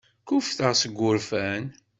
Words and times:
Kkuffteɣ 0.21 0.71
seg 0.75 0.93
wurfan. 0.99 1.63